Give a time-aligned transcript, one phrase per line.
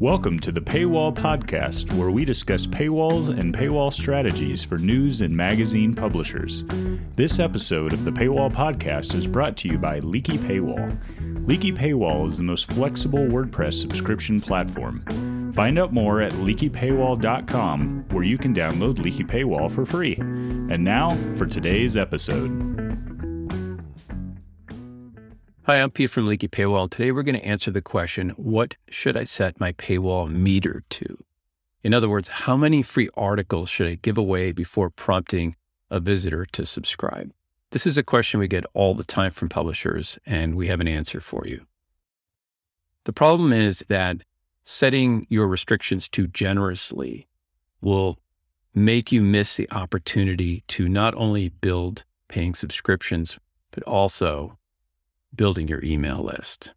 [0.00, 5.36] Welcome to the Paywall Podcast, where we discuss paywalls and paywall strategies for news and
[5.36, 6.62] magazine publishers.
[7.16, 10.96] This episode of the Paywall Podcast is brought to you by Leaky Paywall.
[11.48, 15.02] Leaky Paywall is the most flexible WordPress subscription platform.
[15.52, 20.14] Find out more at leakypaywall.com, where you can download Leaky Paywall for free.
[20.14, 22.77] And now for today's episode.
[25.70, 26.88] Hi, I'm Pete from Leaky Paywall.
[26.88, 31.22] Today we're going to answer the question what should I set my paywall meter to?
[31.84, 35.56] In other words, how many free articles should I give away before prompting
[35.90, 37.34] a visitor to subscribe?
[37.72, 40.88] This is a question we get all the time from publishers, and we have an
[40.88, 41.66] answer for you.
[43.04, 44.22] The problem is that
[44.62, 47.28] setting your restrictions too generously
[47.82, 48.18] will
[48.74, 53.38] make you miss the opportunity to not only build paying subscriptions,
[53.70, 54.58] but also
[55.34, 56.74] building your email list.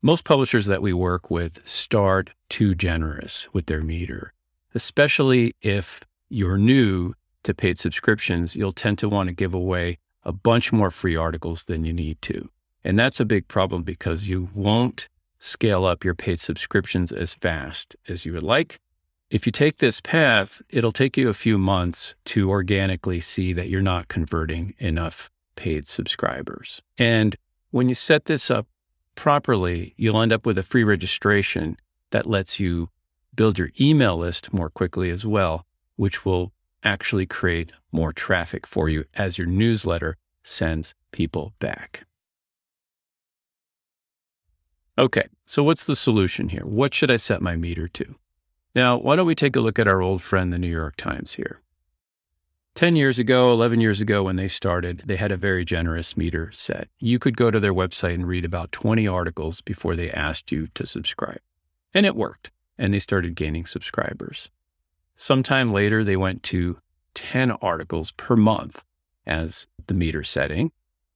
[0.00, 4.32] Most publishers that we work with start too generous with their meter,
[4.74, 10.32] especially if you're new to paid subscriptions, you'll tend to want to give away a
[10.32, 12.48] bunch more free articles than you need to.
[12.84, 17.96] And that's a big problem because you won't scale up your paid subscriptions as fast
[18.08, 18.80] as you would like.
[19.32, 23.70] If you take this path, it'll take you a few months to organically see that
[23.70, 26.82] you're not converting enough paid subscribers.
[26.98, 27.34] And
[27.70, 28.66] when you set this up
[29.14, 31.78] properly, you'll end up with a free registration
[32.10, 32.90] that lets you
[33.34, 35.64] build your email list more quickly as well,
[35.96, 36.52] which will
[36.84, 42.04] actually create more traffic for you as your newsletter sends people back.
[44.98, 46.66] Okay, so what's the solution here?
[46.66, 48.16] What should I set my meter to?
[48.74, 51.34] Now, why don't we take a look at our old friend, the New York Times,
[51.34, 51.60] here?
[52.74, 56.50] 10 years ago, 11 years ago, when they started, they had a very generous meter
[56.52, 56.88] set.
[56.98, 60.68] You could go to their website and read about 20 articles before they asked you
[60.68, 61.40] to subscribe.
[61.92, 64.50] And it worked, and they started gaining subscribers.
[65.16, 66.78] Sometime later, they went to
[67.12, 68.84] 10 articles per month
[69.26, 70.72] as the meter setting.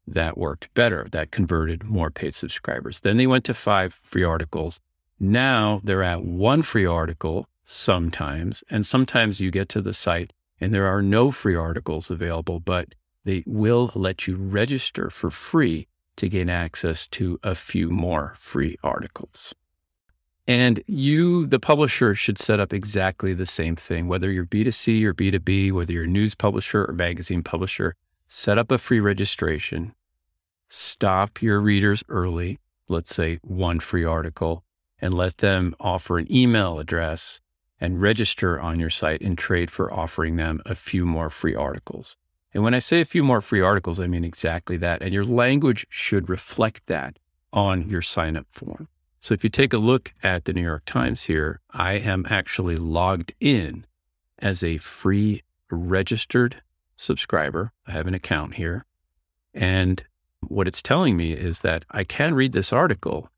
[0.06, 1.06] That worked better.
[1.10, 3.00] That converted more paid subscribers.
[3.00, 4.78] Then they went to five free articles
[5.18, 10.72] now they're at one free article sometimes, and sometimes you get to the site and
[10.72, 12.94] there are no free articles available, but
[13.24, 18.76] they will let you register for free to gain access to a few more free
[18.82, 19.54] articles.
[20.48, 25.12] And you, the publisher, should set up exactly the same thing, whether you're B2C or
[25.12, 27.94] B2B, whether you're a news publisher or magazine publisher,
[28.28, 29.94] set up a free registration,
[30.68, 34.62] stop your readers early, let's say one free article,
[35.00, 37.40] and let them offer an email address
[37.80, 42.16] and register on your site and trade for offering them a few more free articles.
[42.54, 45.02] And when I say a few more free articles, I mean exactly that.
[45.02, 47.18] And your language should reflect that
[47.52, 48.88] on your sign up form.
[49.20, 52.76] So if you take a look at the New York Times here, I am actually
[52.76, 53.84] logged in
[54.38, 56.62] as a free registered
[56.96, 57.72] subscriber.
[57.86, 58.86] I have an account here.
[59.52, 60.02] And
[60.40, 63.30] what it's telling me is that I can read this article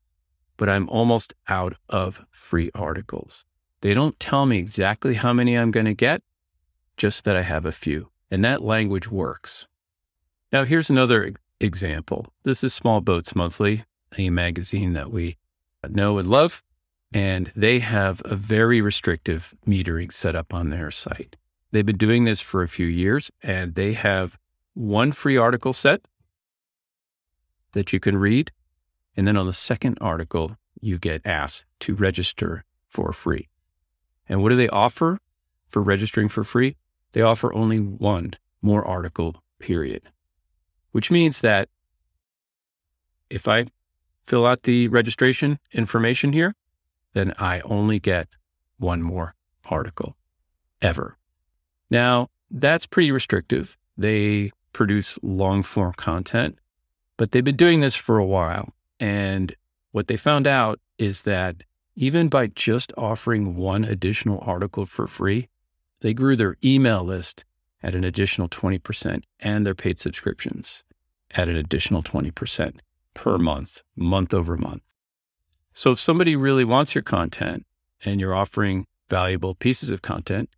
[0.59, 3.45] but I'm almost out of free articles.
[3.79, 6.21] They don't tell me exactly how many I'm going to get,
[6.97, 8.09] just that I have a few.
[8.29, 9.67] And that language works.
[10.51, 12.27] Now, here's another example.
[12.43, 13.85] This is Small Boats Monthly,
[14.17, 15.37] a magazine that we
[15.87, 16.61] know and love.
[17.13, 21.37] And they have a very restrictive metering set up on their site.
[21.71, 24.37] They've been doing this for a few years and they have
[24.73, 26.01] one free article set
[27.71, 28.51] that you can read
[29.15, 33.49] and then on the second article, you get asked to register for free.
[34.27, 35.19] And what do they offer
[35.69, 36.77] for registering for free?
[37.11, 40.03] They offer only one more article, period.
[40.91, 41.69] Which means that
[43.29, 43.67] if I
[44.23, 46.55] fill out the registration information here,
[47.13, 48.27] then I only get
[48.77, 50.15] one more article
[50.81, 51.17] ever.
[51.89, 53.77] Now, that's pretty restrictive.
[53.97, 56.59] They produce long form content,
[57.17, 58.73] but they've been doing this for a while.
[58.99, 59.55] And
[59.91, 61.63] what they found out is that
[61.95, 65.49] even by just offering one additional article for free,
[66.01, 67.43] they grew their email list
[67.81, 70.83] at an additional 20% and their paid subscriptions
[71.31, 72.79] at an additional 20%
[73.13, 74.81] per month, month over month.
[75.73, 77.65] So if somebody really wants your content
[78.03, 80.49] and you're offering valuable pieces of content,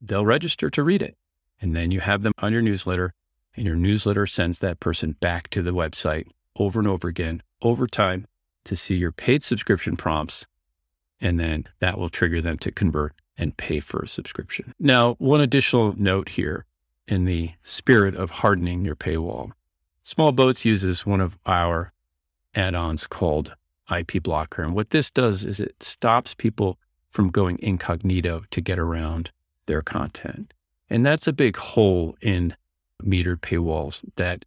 [0.00, 1.16] they'll register to read it.
[1.60, 3.14] And then you have them on your newsletter,
[3.56, 6.26] and your newsletter sends that person back to the website
[6.56, 8.26] over and over again over time
[8.64, 10.46] to see your paid subscription prompts.
[11.20, 14.74] And then that will trigger them to convert and pay for a subscription.
[14.78, 16.66] Now, one additional note here
[17.08, 19.52] in the spirit of hardening your paywall.
[20.04, 21.92] Small Boats uses one of our
[22.54, 23.54] add ons called
[23.94, 24.62] IP blocker.
[24.62, 26.78] And what this does is it stops people
[27.10, 29.30] from going incognito to get around
[29.66, 30.52] their content.
[30.90, 32.56] And that's a big hole in
[33.02, 34.44] metered paywalls that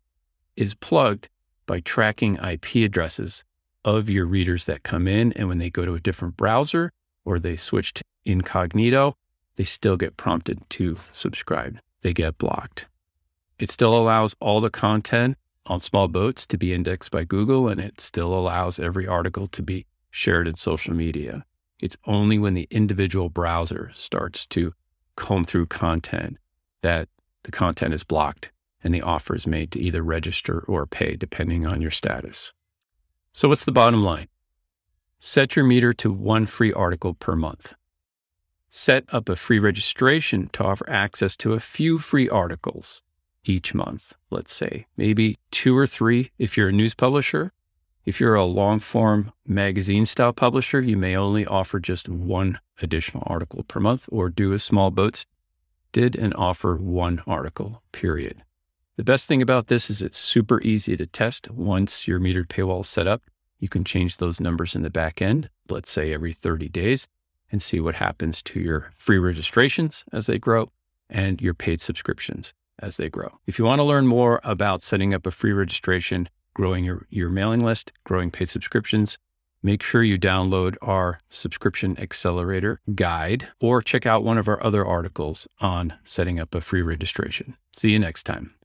[0.55, 1.29] is plugged
[1.67, 3.43] by tracking IP addresses
[3.85, 5.31] of your readers that come in.
[5.33, 6.91] And when they go to a different browser
[7.23, 9.15] or they switch to incognito,
[9.55, 11.79] they still get prompted to subscribe.
[12.01, 12.87] They get blocked.
[13.59, 17.81] It still allows all the content on small boats to be indexed by Google, and
[17.81, 21.43] it still allows every article to be shared in social media.
[21.79, 24.73] It's only when the individual browser starts to
[25.15, 26.37] comb through content
[26.81, 27.09] that
[27.43, 28.51] the content is blocked
[28.83, 32.53] and the offer is made to either register or pay, depending on your status.
[33.33, 34.27] So, what's the bottom line?
[35.19, 37.75] Set your meter to one free article per month.
[38.69, 43.01] Set up a free registration to offer access to a few free articles
[43.43, 47.51] each month, let's say, maybe two or three if you're a news publisher.
[48.05, 53.23] If you're a long form magazine style publisher, you may only offer just one additional
[53.25, 55.25] article per month or do as small boats
[55.91, 58.43] did and offer one article, period.
[58.97, 62.81] The best thing about this is it's super easy to test once your metered paywall
[62.81, 63.21] is set up.
[63.59, 67.07] You can change those numbers in the back end, let's say every 30 days,
[67.51, 70.71] and see what happens to your free registrations as they grow
[71.11, 73.37] and your paid subscriptions as they grow.
[73.45, 77.29] If you want to learn more about setting up a free registration, growing your, your
[77.29, 79.19] mailing list, growing paid subscriptions,
[79.61, 84.83] make sure you download our subscription accelerator guide or check out one of our other
[84.83, 87.55] articles on setting up a free registration.
[87.75, 88.56] See you next time.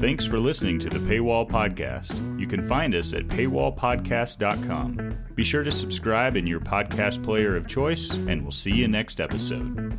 [0.00, 2.38] Thanks for listening to the Paywall Podcast.
[2.38, 5.18] You can find us at paywallpodcast.com.
[5.34, 9.20] Be sure to subscribe in your podcast player of choice, and we'll see you next
[9.20, 9.98] episode.